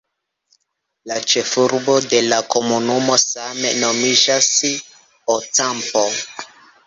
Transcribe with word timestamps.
La 1.09 1.17
ĉefurbo 1.33 1.97
de 2.13 2.21
la 2.31 2.39
komunumo 2.55 3.19
same 3.25 3.73
nomiĝas 3.83 4.49
"Ocampo". 5.35 6.05